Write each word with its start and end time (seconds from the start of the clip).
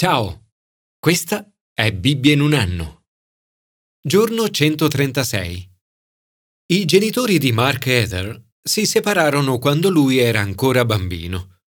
Ciao, 0.00 0.52
questa 1.00 1.52
è 1.74 1.92
Bibbia 1.92 2.32
in 2.32 2.40
un 2.40 2.54
anno. 2.54 3.06
Giorno 4.00 4.48
136. 4.48 5.72
I 6.66 6.84
genitori 6.84 7.38
di 7.38 7.50
Mark 7.50 7.84
Heather 7.86 8.50
si 8.62 8.86
separarono 8.86 9.58
quando 9.58 9.90
lui 9.90 10.18
era 10.18 10.38
ancora 10.38 10.84
bambino. 10.84 11.62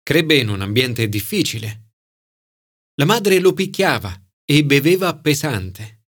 Crebbe 0.00 0.36
in 0.36 0.48
un 0.48 0.60
ambiente 0.60 1.08
difficile. 1.08 1.94
La 3.00 3.04
madre 3.04 3.40
lo 3.40 3.52
picchiava 3.52 4.16
e 4.44 4.64
beveva 4.64 5.18
pesante. 5.18 6.04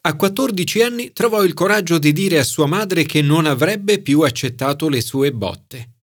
A 0.00 0.16
14 0.16 0.82
anni 0.82 1.12
trovò 1.12 1.44
il 1.44 1.54
coraggio 1.54 2.00
di 2.00 2.12
dire 2.12 2.40
a 2.40 2.44
sua 2.44 2.66
madre 2.66 3.04
che 3.04 3.22
non 3.22 3.46
avrebbe 3.46 4.02
più 4.02 4.22
accettato 4.22 4.88
le 4.88 5.00
sue 5.00 5.32
botte. 5.32 6.00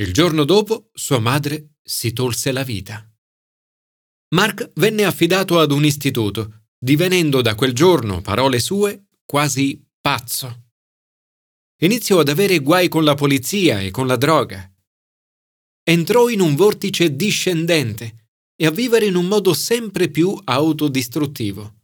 Il 0.00 0.14
giorno 0.14 0.44
dopo 0.44 0.88
sua 0.94 1.18
madre 1.18 1.74
si 1.82 2.14
tolse 2.14 2.52
la 2.52 2.62
vita. 2.62 3.06
Mark 4.34 4.72
venne 4.74 5.04
affidato 5.04 5.60
ad 5.60 5.70
un 5.70 5.84
istituto, 5.84 6.64
divenendo 6.76 7.42
da 7.42 7.54
quel 7.54 7.72
giorno, 7.72 8.20
parole 8.22 8.58
sue, 8.58 9.06
quasi 9.24 9.80
pazzo. 10.00 10.64
Iniziò 11.82 12.18
ad 12.18 12.28
avere 12.28 12.58
guai 12.58 12.88
con 12.88 13.04
la 13.04 13.14
polizia 13.14 13.80
e 13.80 13.92
con 13.92 14.08
la 14.08 14.16
droga. 14.16 14.68
Entrò 15.88 16.28
in 16.28 16.40
un 16.40 16.56
vortice 16.56 17.14
discendente 17.14 18.30
e 18.56 18.66
a 18.66 18.72
vivere 18.72 19.06
in 19.06 19.14
un 19.14 19.26
modo 19.26 19.54
sempre 19.54 20.08
più 20.08 20.36
autodistruttivo. 20.42 21.74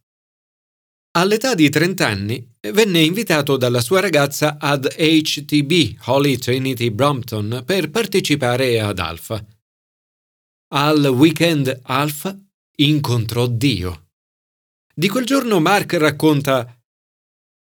All'età 1.12 1.54
di 1.54 1.68
30 1.68 2.06
anni 2.06 2.54
venne 2.72 3.02
invitato 3.02 3.56
dalla 3.56 3.80
sua 3.80 4.00
ragazza 4.00 4.56
ad 4.58 4.92
HTB, 4.96 5.98
Holy 6.06 6.38
Trinity 6.38 6.90
Brompton, 6.90 7.62
per 7.64 7.90
partecipare 7.90 8.80
ad 8.80 8.98
Alpha 8.98 9.44
al 10.74 11.04
weekend 11.04 11.80
Alpha 11.82 12.34
incontrò 12.76 13.46
Dio. 13.46 14.12
Di 14.94 15.06
quel 15.08 15.26
giorno 15.26 15.60
Mark 15.60 15.92
racconta 15.94 16.80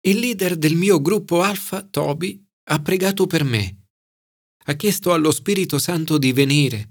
Il 0.02 0.20
leader 0.20 0.56
del 0.56 0.76
mio 0.76 1.02
gruppo 1.02 1.42
Alpha, 1.42 1.82
Toby, 1.82 2.44
ha 2.66 2.80
pregato 2.80 3.26
per 3.26 3.44
me. 3.44 3.88
Ha 4.66 4.74
chiesto 4.74 5.14
allo 5.14 5.32
Spirito 5.32 5.80
Santo 5.80 6.20
di 6.20 6.32
venire 6.32 6.90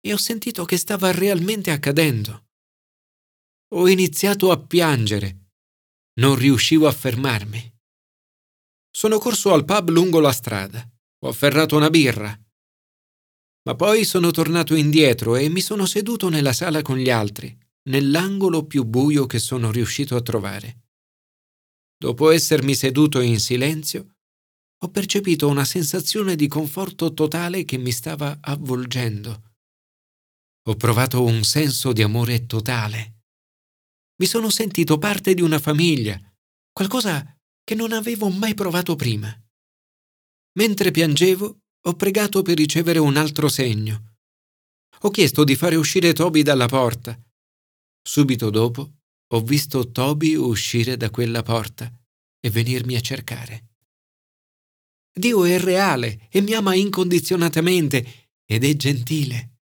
e 0.00 0.12
ho 0.14 0.16
sentito 0.16 0.64
che 0.64 0.78
stava 0.78 1.10
realmente 1.10 1.70
accadendo. 1.70 2.46
Ho 3.74 3.88
iniziato 3.88 4.50
a 4.50 4.58
piangere. 4.58 5.50
Non 6.14 6.34
riuscivo 6.34 6.86
a 6.86 6.92
fermarmi. 6.92 7.72
Sono 8.90 9.18
corso 9.18 9.52
al 9.52 9.66
pub 9.66 9.90
lungo 9.90 10.20
la 10.20 10.32
strada. 10.32 10.88
Ho 11.20 11.28
afferrato 11.28 11.76
una 11.76 11.90
birra 11.90 12.38
ma 13.66 13.74
poi 13.74 14.04
sono 14.04 14.30
tornato 14.30 14.74
indietro 14.74 15.36
e 15.36 15.48
mi 15.48 15.60
sono 15.60 15.86
seduto 15.86 16.28
nella 16.28 16.52
sala 16.52 16.82
con 16.82 16.98
gli 16.98 17.10
altri, 17.10 17.56
nell'angolo 17.88 18.66
più 18.66 18.84
buio 18.84 19.26
che 19.26 19.38
sono 19.38 19.70
riuscito 19.70 20.16
a 20.16 20.22
trovare. 20.22 20.82
Dopo 21.96 22.30
essermi 22.30 22.74
seduto 22.74 23.20
in 23.20 23.40
silenzio, 23.40 24.16
ho 24.82 24.90
percepito 24.90 25.48
una 25.48 25.64
sensazione 25.64 26.36
di 26.36 26.46
conforto 26.46 27.14
totale 27.14 27.64
che 27.64 27.78
mi 27.78 27.90
stava 27.90 28.36
avvolgendo. 28.40 29.52
Ho 30.66 30.76
provato 30.76 31.22
un 31.24 31.42
senso 31.42 31.92
di 31.92 32.02
amore 32.02 32.44
totale. 32.44 33.22
Mi 34.16 34.26
sono 34.26 34.50
sentito 34.50 34.98
parte 34.98 35.32
di 35.32 35.40
una 35.40 35.58
famiglia, 35.58 36.20
qualcosa 36.70 37.34
che 37.62 37.74
non 37.74 37.92
avevo 37.92 38.28
mai 38.28 38.52
provato 38.52 38.94
prima. 38.94 39.34
Mentre 40.58 40.90
piangevo, 40.90 41.63
ho 41.86 41.94
pregato 41.94 42.42
per 42.42 42.56
ricevere 42.56 42.98
un 42.98 43.16
altro 43.16 43.48
segno. 43.48 44.16
Ho 45.00 45.10
chiesto 45.10 45.44
di 45.44 45.54
fare 45.54 45.76
uscire 45.76 46.14
Toby 46.14 46.42
dalla 46.42 46.66
porta. 46.66 47.18
Subito 48.02 48.48
dopo 48.48 49.00
ho 49.28 49.40
visto 49.40 49.90
Toby 49.90 50.34
uscire 50.34 50.96
da 50.96 51.10
quella 51.10 51.42
porta 51.42 51.92
e 52.40 52.50
venirmi 52.50 52.94
a 52.96 53.00
cercare. 53.00 53.72
Dio 55.12 55.44
è 55.44 55.58
reale 55.58 56.28
e 56.30 56.40
mi 56.40 56.54
ama 56.54 56.74
incondizionatamente 56.74 58.30
ed 58.44 58.64
è 58.64 58.74
gentile. 58.76 59.58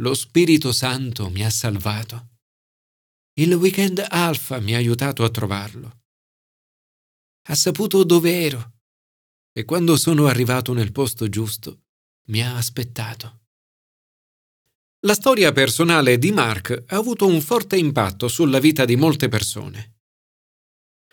Lo 0.00 0.14
Spirito 0.14 0.72
Santo 0.72 1.30
mi 1.30 1.44
ha 1.44 1.50
salvato. 1.50 2.30
Il 3.34 3.54
weekend 3.54 4.04
alfa 4.08 4.58
mi 4.58 4.74
ha 4.74 4.78
aiutato 4.78 5.22
a 5.22 5.30
trovarlo. 5.30 6.02
Ha 7.46 7.54
saputo 7.54 8.02
dove 8.04 8.42
ero 8.42 8.73
e 9.56 9.64
quando 9.64 9.96
sono 9.96 10.26
arrivato 10.26 10.72
nel 10.72 10.90
posto 10.90 11.28
giusto 11.28 11.82
mi 12.26 12.42
ha 12.42 12.56
aspettato. 12.56 13.42
La 15.04 15.14
storia 15.14 15.52
personale 15.52 16.18
di 16.18 16.32
Mark 16.32 16.84
ha 16.88 16.96
avuto 16.96 17.26
un 17.26 17.40
forte 17.40 17.76
impatto 17.76 18.26
sulla 18.26 18.58
vita 18.58 18.84
di 18.84 18.96
molte 18.96 19.28
persone. 19.28 19.98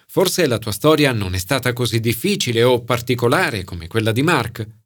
Forse 0.08 0.48
la 0.48 0.58
tua 0.58 0.72
storia 0.72 1.12
non 1.12 1.36
è 1.36 1.38
stata 1.38 1.72
così 1.74 2.00
difficile 2.00 2.64
o 2.64 2.84
particolare 2.84 3.64
come 3.64 3.88
quella 3.88 4.12
di 4.12 4.24
Mark, 4.24 4.80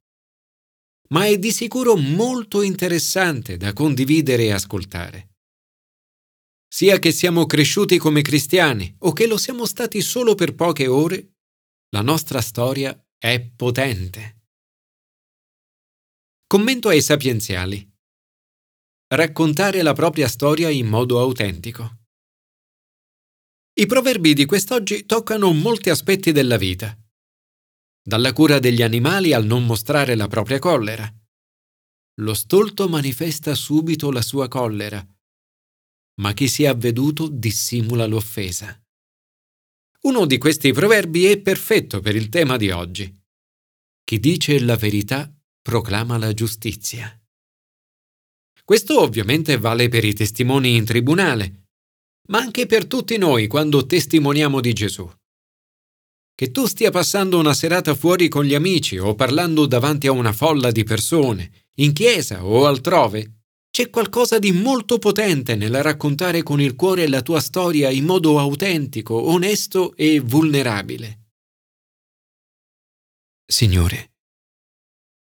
ma 1.10 1.26
è 1.26 1.38
di 1.38 1.52
sicuro 1.52 1.96
molto 1.96 2.62
interessante 2.62 3.58
da 3.58 3.74
condividere 3.74 4.46
e 4.46 4.52
ascoltare. 4.52 5.30
Sia 6.68 7.00
che 7.00 7.12
siamo 7.12 7.46
cresciuti 7.46 7.98
come 7.98 8.22
cristiani 8.22 8.94
o 9.00 9.14
che 9.14 9.28
lo 9.28 9.38
siamo 9.38 9.66
stati 9.66 10.02
solo 10.02 10.36
per 10.36 10.56
poche 10.56 10.88
ore, 10.88 11.36
la 11.90 12.02
nostra 12.02 12.42
storia 12.42 13.00
è 13.26 13.42
potente. 13.42 14.44
Commento 16.46 16.90
ai 16.90 17.02
sapienziali. 17.02 17.92
Raccontare 19.08 19.82
la 19.82 19.94
propria 19.94 20.28
storia 20.28 20.70
in 20.70 20.86
modo 20.86 21.20
autentico. 21.20 22.04
I 23.80 23.88
proverbi 23.88 24.36
di 24.36 24.46
quest'oggi 24.46 25.08
toccano 25.08 25.52
molti 25.54 25.90
aspetti 25.90 26.32
della 26.32 26.58
vita, 26.58 26.96
dalla 28.00 28.32
cura 28.32 28.60
degli 28.60 28.84
animali 28.84 29.34
al 29.34 29.46
non 29.46 29.66
mostrare 29.66 30.14
la 30.14 30.28
propria 30.28 30.60
collera. 30.60 31.12
Lo 32.22 32.36
stolto 32.36 32.88
manifesta 32.88 33.56
subito 33.56 34.12
la 34.12 34.22
sua 34.22 34.48
collera, 34.48 35.04
ma 36.22 36.32
chi 36.34 36.48
si 36.48 36.62
è 36.62 36.68
avveduto 36.68 37.28
dissimula 37.28 38.06
l'offesa. 38.06 38.85
Uno 40.06 40.28
di 40.28 40.38
questi 40.38 40.72
proverbi 40.72 41.26
è 41.26 41.40
perfetto 41.40 42.00
per 42.00 42.16
il 42.16 42.30
tema 42.30 42.58
di 42.58 42.70
oggi. 42.70 43.12
Chi 44.04 44.20
dice 44.20 44.60
la 44.60 44.76
verità 44.76 45.34
proclama 45.60 46.20
la 46.20 46.32
giustizia. 46.32 47.20
Questo 48.64 49.02
ovviamente 49.02 49.58
vale 49.58 49.90
per 49.90 50.06
i 50.06 50.14
testimoni 50.14 50.76
in 50.76 50.86
tribunale, 50.86 51.70
ma 52.28 52.38
anche 52.38 52.68
per 52.68 52.86
tutti 52.86 53.18
noi 53.18 53.48
quando 53.48 53.88
testimoniamo 53.88 54.62
di 54.62 54.74
Gesù. 54.74 55.12
Che 56.36 56.52
tu 56.52 56.68
stia 56.68 56.92
passando 56.92 57.40
una 57.40 57.56
serata 57.56 57.96
fuori 57.96 58.28
con 58.28 58.44
gli 58.44 58.54
amici 58.54 59.00
o 59.00 59.16
parlando 59.16 59.66
davanti 59.66 60.06
a 60.06 60.12
una 60.12 60.34
folla 60.34 60.70
di 60.70 60.84
persone, 60.84 61.52
in 61.78 61.94
chiesa 61.94 62.46
o 62.46 62.68
altrove, 62.68 63.35
c'è 63.76 63.90
qualcosa 63.90 64.40
di 64.40 64.54
molto 64.54 65.00
potente 65.00 65.58
nel 65.58 65.84
raccontare 65.84 66.44
con 66.44 66.62
il 66.62 66.78
cuore 66.78 67.10
la 67.10 67.22
tua 67.22 67.42
storia 67.42 67.90
in 67.90 68.06
modo 68.06 68.40
autentico, 68.40 69.22
onesto 69.26 69.98
e 69.98 70.22
vulnerabile. 70.22 71.26
Signore, 73.46 74.14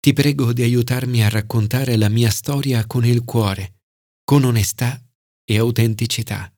ti 0.01 0.11
prego 0.11 0.51
di 0.51 0.63
aiutarmi 0.63 1.23
a 1.23 1.29
raccontare 1.29 1.95
la 1.95 2.09
mia 2.09 2.29
storia 2.29 2.85
con 2.85 3.05
il 3.05 3.23
cuore, 3.23 3.83
con 4.21 4.43
onestà 4.43 5.01
e 5.45 5.57
autenticità. 5.57 6.53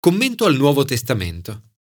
Commento 0.00 0.46
al 0.46 0.56
Nuovo 0.56 0.84
Testamento. 0.84 1.74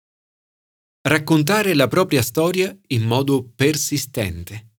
Raccontare 1.01 1.73
la 1.73 1.89
propria 1.89 2.21
storia 2.21 2.79
in 2.89 3.05
modo 3.05 3.51
persistente. 3.57 4.74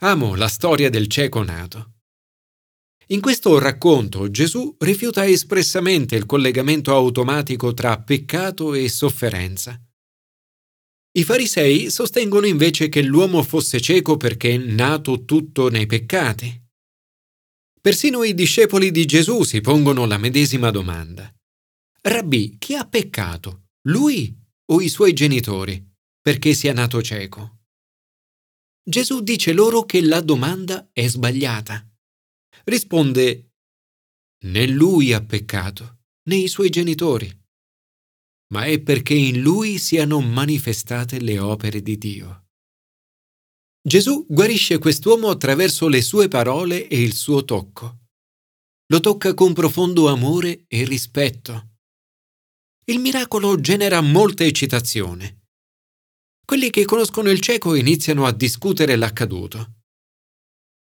Amo 0.00 0.34
la 0.34 0.48
storia 0.48 0.90
del 0.90 1.08
cieco 1.08 1.42
nato. 1.42 1.92
In 3.06 3.22
questo 3.22 3.58
racconto 3.58 4.30
Gesù 4.30 4.76
rifiuta 4.80 5.24
espressamente 5.26 6.16
il 6.16 6.26
collegamento 6.26 6.94
automatico 6.94 7.72
tra 7.72 7.98
peccato 7.98 8.74
e 8.74 8.90
sofferenza. 8.90 9.80
I 11.12 11.24
farisei 11.24 11.88
sostengono 11.88 12.44
invece 12.44 12.90
che 12.90 13.00
l'uomo 13.00 13.42
fosse 13.42 13.80
cieco 13.80 14.18
perché 14.18 14.50
è 14.50 14.58
nato 14.58 15.24
tutto 15.24 15.70
nei 15.70 15.86
peccati. 15.86 16.62
Persino 17.80 18.22
i 18.22 18.34
discepoli 18.34 18.90
di 18.90 19.06
Gesù 19.06 19.44
si 19.44 19.62
pongono 19.62 20.04
la 20.04 20.18
medesima 20.18 20.70
domanda. 20.70 21.34
Rabbì, 22.02 22.56
chi 22.58 22.74
ha 22.74 22.86
peccato? 22.86 23.68
Lui 23.88 24.36
o 24.72 24.82
i 24.82 24.90
suoi 24.90 25.14
genitori? 25.14 25.82
Perché 26.20 26.52
sia 26.52 26.74
nato 26.74 27.00
cieco? 27.00 27.55
Gesù 28.88 29.20
dice 29.20 29.52
loro 29.52 29.84
che 29.84 30.00
la 30.00 30.20
domanda 30.20 30.90
è 30.92 31.08
sbagliata. 31.08 31.84
Risponde, 32.62 33.54
né 34.44 34.66
lui 34.68 35.12
ha 35.12 35.20
peccato, 35.24 36.02
né 36.28 36.36
i 36.36 36.46
suoi 36.46 36.70
genitori, 36.70 37.28
ma 38.52 38.64
è 38.66 38.80
perché 38.80 39.14
in 39.14 39.40
lui 39.40 39.78
siano 39.78 40.20
manifestate 40.20 41.18
le 41.18 41.40
opere 41.40 41.82
di 41.82 41.98
Dio. 41.98 42.44
Gesù 43.82 44.24
guarisce 44.28 44.78
quest'uomo 44.78 45.30
attraverso 45.30 45.88
le 45.88 46.00
sue 46.00 46.28
parole 46.28 46.86
e 46.86 47.02
il 47.02 47.14
suo 47.14 47.44
tocco. 47.44 48.02
Lo 48.86 49.00
tocca 49.00 49.34
con 49.34 49.52
profondo 49.52 50.08
amore 50.08 50.64
e 50.68 50.84
rispetto. 50.84 51.78
Il 52.84 53.00
miracolo 53.00 53.58
genera 53.60 54.00
molta 54.00 54.44
eccitazione. 54.44 55.45
Quelli 56.46 56.70
che 56.70 56.84
conoscono 56.84 57.28
il 57.28 57.40
cieco 57.40 57.74
iniziano 57.74 58.24
a 58.24 58.32
discutere 58.32 58.94
l'accaduto. 58.94 59.72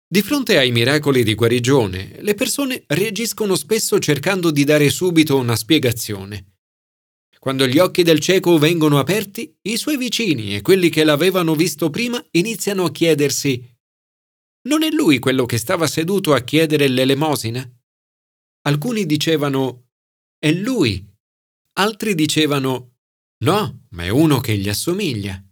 Di 0.05 0.21
fronte 0.21 0.57
ai 0.57 0.69
miracoli 0.69 1.23
di 1.23 1.33
guarigione, 1.33 2.17
le 2.19 2.33
persone 2.33 2.83
reagiscono 2.87 3.55
spesso 3.55 3.97
cercando 3.99 4.51
di 4.51 4.65
dare 4.65 4.89
subito 4.89 5.37
una 5.37 5.55
spiegazione. 5.55 6.57
Quando 7.39 7.67
gli 7.67 7.79
occhi 7.79 8.03
del 8.03 8.19
cieco 8.19 8.57
vengono 8.57 8.99
aperti, 8.99 9.57
i 9.61 9.77
suoi 9.77 9.95
vicini 9.95 10.55
e 10.55 10.61
quelli 10.61 10.89
che 10.89 11.05
l'avevano 11.05 11.55
visto 11.55 11.89
prima 11.89 12.21
iniziano 12.31 12.83
a 12.83 12.91
chiedersi 12.91 13.65
Non 14.63 14.83
è 14.83 14.89
lui 14.89 15.19
quello 15.19 15.45
che 15.45 15.57
stava 15.57 15.87
seduto 15.87 16.33
a 16.33 16.41
chiedere 16.41 16.89
l'elemosina? 16.89 17.65
Alcuni 18.63 19.05
dicevano 19.05 19.85
È 20.37 20.51
lui. 20.51 21.01
Altri 21.77 22.13
dicevano 22.13 22.95
No, 23.45 23.85
ma 23.91 24.03
è 24.03 24.09
uno 24.09 24.41
che 24.41 24.57
gli 24.57 24.67
assomiglia. 24.67 25.44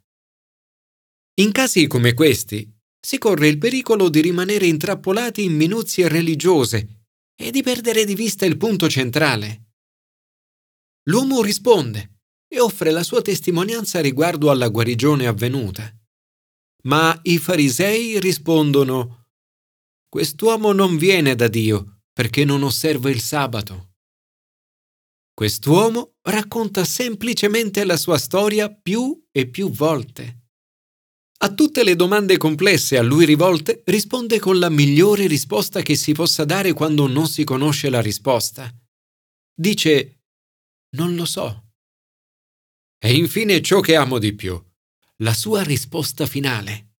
In 1.36 1.52
casi 1.52 1.88
come 1.88 2.14
questi, 2.14 2.72
si 3.00 3.18
corre 3.18 3.48
il 3.48 3.58
pericolo 3.58 4.08
di 4.10 4.22
rimanere 4.22 4.68
intrappolati 4.68 5.44
in 5.44 5.56
minuzie 5.56 6.08
religiose 6.08 7.08
e 7.36 7.50
di 7.50 7.64
perdere 7.64 8.06
di 8.06 8.14
vista 8.14 8.46
il 8.46 8.58
punto 8.58 8.88
centrale. 8.88 9.72
L'uomo 11.10 11.42
risponde 11.42 12.20
e 12.48 12.60
offre 12.60 12.92
la 12.92 13.02
sua 13.02 13.22
testimonianza 13.22 14.00
riguardo 14.00 14.52
alla 14.52 14.70
guarigione 14.70 15.26
avvenuta. 15.26 15.92
Ma 16.84 17.20
i 17.24 17.40
farisei 17.40 18.20
rispondono 18.20 19.26
Quest'uomo 20.08 20.72
non 20.72 20.98
viene 20.98 21.34
da 21.34 21.48
Dio 21.48 22.02
perché 22.14 22.46
non 22.46 22.62
osserva 22.62 23.10
il 23.10 23.20
sabato. 23.20 23.94
Quest'uomo 25.34 26.14
racconta 26.22 26.86
semplicemente 26.86 27.84
la 27.86 27.98
sua 27.98 28.20
storia 28.20 28.72
più 28.72 29.20
e 29.32 29.48
più 29.48 29.72
volte. 29.72 30.43
A 31.38 31.54
tutte 31.54 31.84
le 31.84 31.96
domande 31.96 32.38
complesse 32.38 32.98
a 32.98 33.02
lui 33.02 33.26
rivolte 33.26 33.84
risponde 33.86 34.40
con 34.40 34.60
la 34.60 34.70
migliore 34.70 35.28
risposta 35.28 35.82
che 35.82 35.96
si 35.96 36.14
possa 36.14 36.46
dare 36.46 36.74
quando 36.74 37.08
non 37.08 37.28
si 37.28 37.44
conosce 37.44 37.90
la 37.90 38.02
risposta. 38.02 38.74
Dice 39.54 40.22
non 40.96 41.16
lo 41.16 41.26
so. 41.26 41.72
E 42.98 43.16
infine 43.16 43.62
ciò 43.62 43.80
che 43.82 43.96
amo 43.96 44.20
di 44.20 44.34
più, 44.34 44.62
la 45.18 45.34
sua 45.34 45.64
risposta 45.64 46.26
finale. 46.26 46.92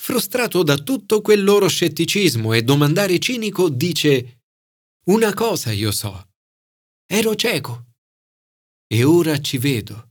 Frustrato 0.00 0.62
da 0.62 0.78
tutto 0.78 1.20
quel 1.20 1.44
loro 1.44 1.68
scetticismo 1.68 2.54
e 2.54 2.62
domandare 2.62 3.18
cinico, 3.18 3.68
dice 3.68 4.44
Una 5.08 5.34
cosa 5.34 5.72
io 5.72 5.92
so. 5.92 6.28
Ero 7.06 7.34
cieco. 7.34 7.92
E 8.86 9.04
ora 9.04 9.38
ci 9.40 9.58
vedo. 9.58 10.09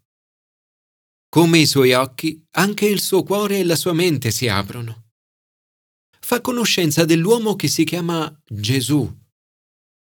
Come 1.29 1.59
i 1.59 1.65
suoi 1.67 1.93
occhi, 1.93 2.43
anche 2.51 2.85
il 2.85 2.99
suo 2.99 3.23
cuore 3.23 3.59
e 3.59 3.63
la 3.63 3.75
sua 3.75 3.93
mente 3.93 4.31
si 4.31 4.47
aprono. 4.47 5.11
Fa 6.19 6.41
conoscenza 6.41 7.05
dell'uomo 7.05 7.55
che 7.55 7.67
si 7.67 7.83
chiama 7.83 8.35
Gesù 8.45 9.17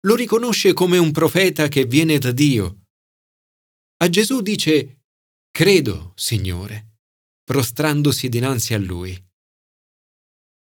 lo 0.06 0.16
riconosce 0.16 0.74
come 0.74 0.98
un 0.98 1.12
profeta 1.12 1.68
che 1.70 1.86
viene 1.86 2.18
da 2.18 2.31
Dio. 2.31 2.88
A 3.98 4.10
Gesù 4.10 4.42
dice, 4.42 5.04
Credo, 5.50 6.12
Signore, 6.16 6.98
prostrandosi 7.44 8.28
dinanzi 8.28 8.74
a 8.74 8.80
Lui. 8.80 9.18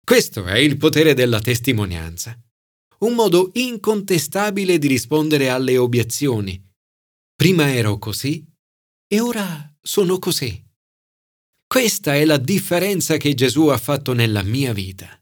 Questo 0.05 0.45
è 0.45 0.57
il 0.57 0.77
potere 0.77 1.13
della 1.13 1.41
testimonianza, 1.41 2.39
un 2.99 3.15
modo 3.15 3.51
incontestabile 3.53 4.77
di 4.77 4.87
rispondere 4.87 5.49
alle 5.49 5.77
obiezioni. 5.77 6.61
Prima 7.35 7.73
ero 7.73 7.97
così 7.97 8.45
e 9.07 9.19
ora 9.19 9.72
sono 9.85 10.17
così. 10.17 10.63
Questa 11.67 12.15
è 12.15 12.23
la 12.23 12.37
differenza 12.37 13.17
che 13.17 13.33
Gesù 13.33 13.67
ha 13.67 13.77
fatto 13.77 14.13
nella 14.13 14.41
mia 14.41 14.71
vita. 14.71 15.21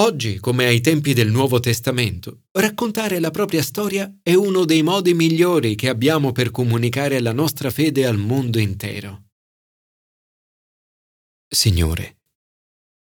Oggi, 0.00 0.38
come 0.38 0.66
ai 0.66 0.80
tempi 0.80 1.12
del 1.14 1.30
Nuovo 1.30 1.60
Testamento, 1.60 2.44
raccontare 2.52 3.20
la 3.20 3.30
propria 3.30 3.62
storia 3.62 4.12
è 4.22 4.34
uno 4.34 4.64
dei 4.64 4.82
modi 4.82 5.14
migliori 5.14 5.74
che 5.74 5.88
abbiamo 5.88 6.32
per 6.32 6.50
comunicare 6.50 7.20
la 7.20 7.32
nostra 7.32 7.70
fede 7.70 8.06
al 8.06 8.18
mondo 8.18 8.58
intero. 8.58 9.24
Signore, 11.46 12.20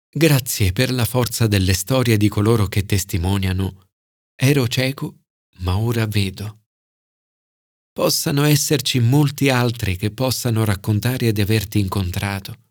grazie 0.08 0.72
per 0.72 0.92
la 0.92 1.04
forza 1.04 1.46
delle 1.46 1.74
storie 1.74 2.16
di 2.16 2.28
coloro 2.28 2.66
che 2.66 2.84
testimoniano 2.84 3.88
ero 4.34 4.66
cieco, 4.68 5.24
ma 5.58 5.76
ora 5.78 6.06
vedo. 6.06 6.66
Possano 7.98 8.44
esserci 8.44 9.00
molti 9.00 9.48
altri 9.48 9.96
che 9.96 10.12
possano 10.12 10.64
raccontare 10.64 11.32
di 11.32 11.40
averti 11.40 11.80
incontrato, 11.80 12.66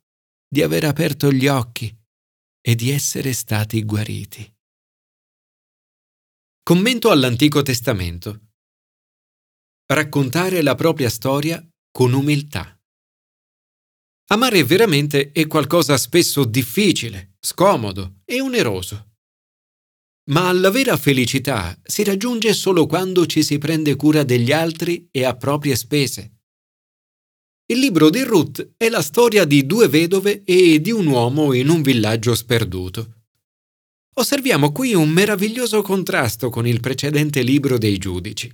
di 0.48 0.62
aver 0.64 0.86
aperto 0.86 1.34
gli 1.34 1.48
occhi, 1.48 1.94
e 2.62 2.76
di 2.76 2.92
essere 2.92 3.34
stati 3.34 3.84
guariti. 3.84 4.50
Commento 6.64 7.12
all'Antico 7.12 7.62
Testamento. 7.62 8.52
Raccontare 9.88 10.62
la 10.62 10.76
propria 10.76 11.10
storia 11.10 11.62
con 11.92 12.14
umiltà. 12.14 12.80
Amare 14.28 14.64
veramente 14.64 15.34
è 15.34 15.46
qualcosa 15.46 15.98
spesso 15.98 16.46
difficile, 16.46 17.34
scomodo 17.42 18.22
e 18.24 18.40
oneroso. 18.40 19.17
Ma 20.30 20.52
la 20.52 20.70
vera 20.72 20.98
felicità 20.98 21.80
si 21.84 22.04
raggiunge 22.04 22.54
solo 22.54 22.86
quando 22.86 23.26
ci 23.26 23.44
si 23.44 23.58
prende 23.58 23.96
cura 23.96 24.24
degli 24.24 24.52
altri 24.52 25.08
e 25.10 25.24
a 25.24 25.36
proprie 25.36 25.76
spese. 25.76 26.32
Il 27.68 27.80
libro 27.80 28.10
di 28.10 28.24
Ruth 28.24 28.76
è 28.76 28.90
la 28.90 29.02
storia 29.02 29.46
di 29.46 29.66
due 29.66 29.88
vedove 29.88 30.44
e 30.44 30.82
di 30.82 30.92
un 30.92 31.06
uomo 31.06 31.54
in 31.54 31.70
un 31.70 31.82
villaggio 31.82 32.36
sperduto. 32.36 33.14
Osserviamo 34.16 34.72
qui 34.72 34.94
un 34.94 35.10
meraviglioso 35.10 35.82
contrasto 35.82 36.50
con 36.50 36.68
il 36.68 36.80
precedente 36.80 37.42
libro 37.42 37.78
dei 37.78 37.98
giudici. 37.98 38.52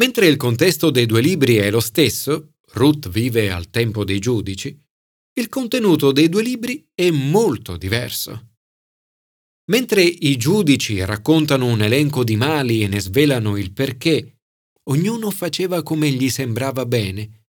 Mentre 0.00 0.26
il 0.26 0.36
contesto 0.36 0.90
dei 0.90 1.06
due 1.06 1.20
libri 1.20 1.56
è 1.56 1.70
lo 1.70 1.80
stesso, 1.80 2.54
Ruth 2.72 3.08
vive 3.08 3.50
al 3.50 3.70
tempo 3.70 4.04
dei 4.04 4.18
giudici, 4.18 4.76
il 5.34 5.48
contenuto 5.48 6.10
dei 6.10 6.28
due 6.28 6.42
libri 6.42 6.88
è 6.94 7.10
molto 7.10 7.76
diverso. 7.76 8.55
Mentre 9.70 10.02
i 10.02 10.36
giudici 10.36 11.04
raccontano 11.04 11.66
un 11.66 11.82
elenco 11.82 12.24
di 12.24 12.36
mali 12.36 12.82
e 12.82 12.88
ne 12.88 13.00
svelano 13.00 13.56
il 13.56 13.72
perché, 13.72 14.38
ognuno 14.84 15.30
faceva 15.30 15.82
come 15.82 16.10
gli 16.10 16.28
sembrava 16.28 16.86
bene 16.86 17.44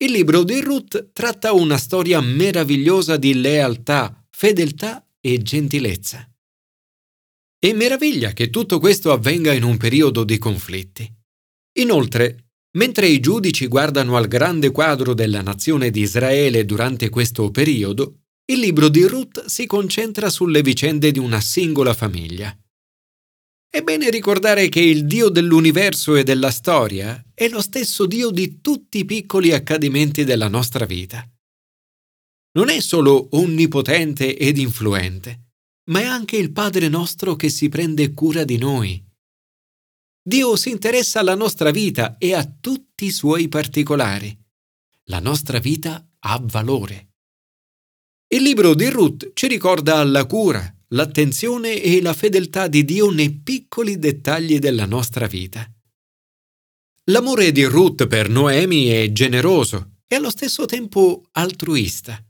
il 0.00 0.12
libro 0.12 0.44
di 0.44 0.60
Ruth 0.60 1.10
tratta 1.12 1.52
una 1.52 1.76
storia 1.76 2.20
meravigliosa 2.20 3.16
di 3.16 3.34
lealtà, 3.34 4.24
fedeltà 4.30 5.04
e 5.20 5.42
gentilezza. 5.42 6.24
E 7.58 7.74
meraviglia 7.74 8.32
che 8.32 8.48
tutto 8.48 8.78
questo 8.78 9.10
avvenga 9.10 9.52
in 9.52 9.64
un 9.64 9.76
periodo 9.76 10.22
di 10.22 10.38
conflitti. 10.38 11.12
Inoltre, 11.78 12.50
mentre 12.76 13.08
i 13.08 13.18
giudici 13.18 13.66
guardano 13.66 14.16
al 14.16 14.28
grande 14.28 14.70
quadro 14.70 15.14
della 15.14 15.42
nazione 15.42 15.90
di 15.90 16.02
Israele 16.02 16.64
durante 16.64 17.08
questo 17.08 17.50
periodo, 17.50 18.26
il 18.50 18.60
libro 18.60 18.88
di 18.88 19.04
Ruth 19.04 19.44
si 19.44 19.66
concentra 19.66 20.30
sulle 20.30 20.62
vicende 20.62 21.10
di 21.10 21.18
una 21.18 21.38
singola 21.38 21.92
famiglia. 21.92 22.56
È 23.70 23.82
bene 23.82 24.08
ricordare 24.08 24.70
che 24.70 24.80
il 24.80 25.04
Dio 25.04 25.28
dell'universo 25.28 26.16
e 26.16 26.24
della 26.24 26.50
storia 26.50 27.22
è 27.34 27.46
lo 27.48 27.60
stesso 27.60 28.06
Dio 28.06 28.30
di 28.30 28.62
tutti 28.62 29.00
i 29.00 29.04
piccoli 29.04 29.52
accadimenti 29.52 30.24
della 30.24 30.48
nostra 30.48 30.86
vita. 30.86 31.30
Non 32.52 32.70
è 32.70 32.80
solo 32.80 33.28
onnipotente 33.32 34.34
ed 34.34 34.56
influente, 34.56 35.50
ma 35.90 36.00
è 36.00 36.04
anche 36.04 36.38
il 36.38 36.50
Padre 36.50 36.88
nostro 36.88 37.36
che 37.36 37.50
si 37.50 37.68
prende 37.68 38.14
cura 38.14 38.44
di 38.44 38.56
noi. 38.56 39.04
Dio 40.22 40.56
si 40.56 40.70
interessa 40.70 41.20
alla 41.20 41.34
nostra 41.34 41.70
vita 41.70 42.16
e 42.16 42.32
a 42.32 42.50
tutti 42.50 43.04
i 43.04 43.10
suoi 43.10 43.48
particolari. 43.48 44.34
La 45.04 45.20
nostra 45.20 45.58
vita 45.58 46.02
ha 46.20 46.42
valore. 46.42 47.07
Il 48.30 48.42
libro 48.42 48.74
di 48.74 48.90
Ruth 48.90 49.30
ci 49.32 49.46
ricorda 49.46 50.04
la 50.04 50.26
cura, 50.26 50.62
l'attenzione 50.88 51.80
e 51.80 52.02
la 52.02 52.12
fedeltà 52.12 52.68
di 52.68 52.84
Dio 52.84 53.10
nei 53.10 53.32
piccoli 53.32 53.98
dettagli 53.98 54.58
della 54.58 54.84
nostra 54.84 55.26
vita. 55.26 55.66
L'amore 57.04 57.52
di 57.52 57.64
Ruth 57.64 58.06
per 58.06 58.28
Noemi 58.28 58.88
è 58.88 59.10
generoso 59.12 60.00
e 60.06 60.16
allo 60.16 60.28
stesso 60.28 60.66
tempo 60.66 61.22
altruista. 61.32 62.22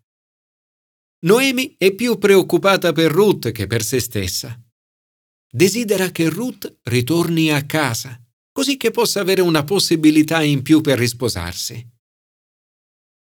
Noemi 1.22 1.74
è 1.76 1.92
più 1.92 2.16
preoccupata 2.16 2.92
per 2.92 3.10
Ruth 3.10 3.50
che 3.50 3.66
per 3.66 3.82
se 3.82 3.98
stessa. 3.98 4.56
Desidera 5.50 6.12
che 6.12 6.28
Ruth 6.28 6.78
ritorni 6.84 7.50
a 7.50 7.66
casa, 7.66 8.22
così 8.52 8.76
che 8.76 8.92
possa 8.92 9.18
avere 9.18 9.40
una 9.40 9.64
possibilità 9.64 10.44
in 10.44 10.62
più 10.62 10.80
per 10.80 10.96
risposarsi. 10.96 11.97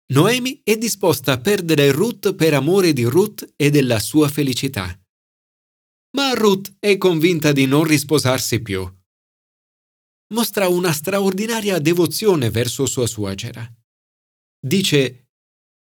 Noemi 0.10 0.62
è 0.64 0.78
disposta 0.78 1.34
a 1.34 1.40
perdere 1.40 1.92
Ruth 1.92 2.34
per 2.34 2.54
amore 2.54 2.94
di 2.94 3.04
Ruth 3.04 3.54
e 3.58 3.70
della 3.70 4.00
sua 4.00 4.30
felicità. 4.30 4.98
Ma 6.16 6.34
Ruth 6.34 6.78
è 6.80 6.96
convinta 6.98 7.52
di 7.52 7.66
non 7.66 7.84
risposarsi 7.84 8.62
più. 8.62 8.90
Mostra 10.34 10.70
una 10.70 10.94
straordinaria 10.94 11.80
devozione 11.80 12.50
verso 12.50 12.86
sua 12.86 13.06
suocera. 13.06 13.70
Dice, 14.60 15.28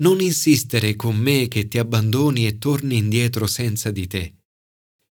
non 0.02 0.20
insistere 0.20 0.94
con 0.94 1.16
me 1.16 1.48
che 1.48 1.66
ti 1.66 1.78
abbandoni 1.78 2.46
e 2.46 2.58
torni 2.58 2.98
indietro 2.98 3.48
senza 3.48 3.90
di 3.90 4.06
te, 4.06 4.36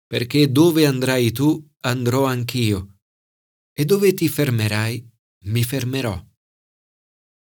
perché 0.08 0.50
dove 0.52 0.86
andrai 0.86 1.32
tu 1.32 1.62
andrò 1.82 2.26
anch'io, 2.26 3.00
e 3.74 3.84
dove 3.84 4.14
ti 4.14 4.30
fermerai 4.30 5.06
mi 5.46 5.64
fermerò. 5.64 6.31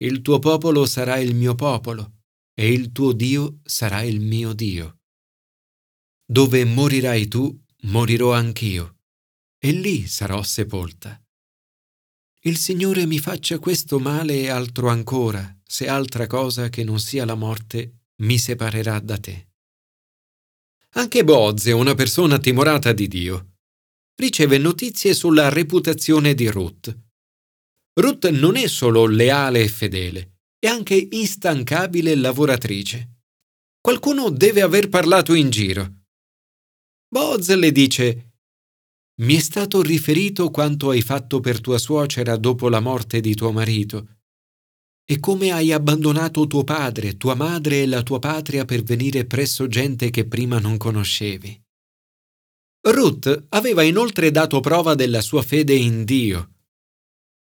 Il 0.03 0.21
tuo 0.21 0.41
popolo 0.41 0.85
sarà 0.85 1.19
il 1.19 1.33
mio 1.33 1.55
popolo 1.55 2.23
e 2.55 2.73
il 2.73 2.91
tuo 2.91 3.13
Dio 3.13 3.61
sarà 3.63 4.03
il 4.03 4.21
mio 4.21 4.53
Dio. 4.53 5.03
Dove 6.27 6.65
morirai 6.65 7.29
tu, 7.29 7.57
morirò 7.83 8.33
anch'io, 8.33 8.97
e 9.59 9.71
lì 9.71 10.09
sarò 10.09 10.43
sepolta. 10.43 11.23
Il 12.41 12.57
Signore 12.57 13.07
mi 13.07 13.21
faccia 13.21 13.61
questo 13.61 14.01
male 14.01 14.41
e 14.41 14.49
altro 14.49 14.89
ancora, 14.89 15.57
se 15.63 15.87
altra 15.87 16.27
cosa 16.27 16.69
che 16.69 16.83
non 16.83 16.99
sia 16.99 17.25
la 17.25 17.37
morte 17.37 18.07
mi 18.23 18.39
separerà 18.39 18.99
da 18.99 19.19
te. 19.19 19.51
Anche 20.95 21.23
Boaz 21.23 21.67
è 21.67 21.73
una 21.73 21.95
persona 21.95 22.41
timorata 22.41 22.93
di 22.93 23.07
Dio. 23.07 23.59
Riceve 24.17 24.59
notizie 24.59 25.15
sulla 25.15 25.49
reputazione 25.49 26.35
di 26.35 26.49
Ruth 26.49 27.02
Ruth 27.95 28.31
non 28.31 28.57
è 28.57 28.67
solo 28.69 29.05
leale 29.05 29.63
e 29.63 29.69
fedele, 29.69 30.39
è 30.59 30.67
anche 30.67 31.09
instancabile 31.11 32.15
lavoratrice. 32.15 33.25
Qualcuno 33.83 34.31
deve 34.31 34.63
aver 34.63 34.89
parlato 34.89 35.35
in 35.35 35.51
giro. 35.51 36.05
Boaz 37.07 37.55
le 37.55 37.71
dice 37.71 38.37
Mi 39.21 39.35
è 39.35 39.41
stato 39.41 39.83
riferito 39.83 40.51
quanto 40.51 40.89
hai 40.89 41.03
fatto 41.03 41.41
per 41.41 41.61
tua 41.61 41.77
suocera 41.77 42.37
dopo 42.37 42.71
la 42.71 42.81
morte 42.81 43.21
di 43.21 43.35
tuo 43.35 43.53
marito 43.53 44.21
e 45.05 45.21
come 45.21 45.51
hai 45.51 45.73
abbandonato 45.73 46.47
tuo 46.47 46.65
padre, 46.65 47.19
tua 47.19 47.35
madre 47.35 47.83
e 47.83 47.87
la 47.87 48.03
tua 48.03 48.21
patria 48.21 48.65
per 48.65 48.83
venire 48.83 49.27
presso 49.27 49.67
gente 49.67 50.09
che 50.09 50.27
prima 50.27 50.59
non 50.59 50.79
conoscevi. 50.79 51.61
Ruth 52.89 53.47
aveva 53.51 53.83
inoltre 53.83 54.31
dato 54.31 54.61
prova 54.61 54.95
della 54.95 55.21
sua 55.21 55.43
fede 55.43 55.75
in 55.75 56.05
Dio 56.05 56.52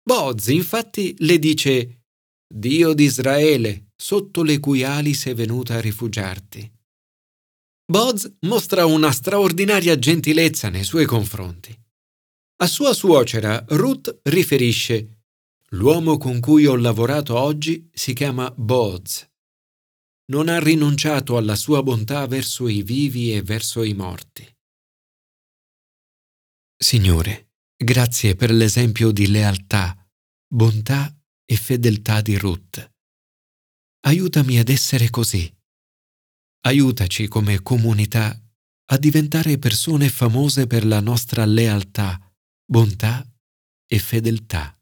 Boaz 0.08 0.46
infatti 0.46 1.14
le 1.18 1.38
dice 1.38 2.04
Dio 2.50 2.94
di 2.94 3.04
Israele, 3.04 3.90
sotto 3.94 4.42
le 4.42 4.58
cui 4.58 4.82
ali 4.82 5.12
sei 5.12 5.34
venuta 5.34 5.74
a 5.74 5.80
rifugiarti. 5.82 6.72
Boaz 7.84 8.36
mostra 8.40 8.86
una 8.86 9.12
straordinaria 9.12 9.98
gentilezza 9.98 10.70
nei 10.70 10.84
suoi 10.84 11.04
confronti. 11.04 11.78
A 12.62 12.66
sua 12.66 12.94
suocera 12.94 13.62
Ruth 13.68 14.20
riferisce 14.22 15.24
L'uomo 15.72 16.16
con 16.16 16.40
cui 16.40 16.64
ho 16.64 16.76
lavorato 16.76 17.38
oggi 17.38 17.90
si 17.92 18.14
chiama 18.14 18.50
Boaz. 18.56 19.28
Non 20.32 20.48
ha 20.48 20.58
rinunciato 20.58 21.36
alla 21.36 21.54
sua 21.54 21.82
bontà 21.82 22.26
verso 22.26 22.66
i 22.66 22.80
vivi 22.80 23.34
e 23.34 23.42
verso 23.42 23.82
i 23.82 23.92
morti. 23.92 24.56
Signore, 26.78 27.47
Grazie 27.80 28.34
per 28.34 28.50
l'esempio 28.50 29.12
di 29.12 29.28
lealtà, 29.28 29.96
bontà 30.52 31.16
e 31.44 31.56
fedeltà 31.56 32.20
di 32.20 32.36
Ruth. 32.36 32.92
Aiutami 34.00 34.58
ad 34.58 34.68
essere 34.68 35.10
così. 35.10 35.48
Aiutaci 36.66 37.28
come 37.28 37.62
comunità 37.62 38.36
a 38.90 38.96
diventare 38.98 39.58
persone 39.58 40.08
famose 40.08 40.66
per 40.66 40.84
la 40.84 41.00
nostra 41.00 41.44
lealtà, 41.44 42.20
bontà 42.64 43.24
e 43.86 43.98
fedeltà. 43.98 44.77